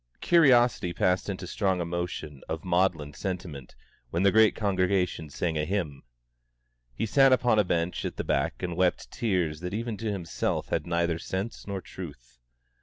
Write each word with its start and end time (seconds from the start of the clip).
Curiosity 0.19 0.93
passed 0.93 1.29
into 1.29 1.45
strong 1.45 1.79
emotion 1.79 2.41
of 2.49 2.65
maudlin 2.65 3.13
sentiment 3.13 3.75
when 4.09 4.23
the 4.23 4.31
great 4.31 4.55
congregation 4.55 5.29
sang 5.29 5.59
a 5.59 5.63
hymn. 5.63 6.01
He 6.95 7.05
sat 7.05 7.31
upon 7.31 7.59
a 7.59 7.63
bench 7.63 8.03
at 8.03 8.17
the 8.17 8.23
back 8.23 8.63
and 8.63 8.75
wept 8.75 9.11
tears 9.11 9.59
that 9.59 9.75
even 9.75 9.97
to 9.97 10.11
himself 10.11 10.69
had 10.69 10.87
neither 10.87 11.19
sense 11.19 11.67
nor 11.67 11.81
truth. 11.81 12.39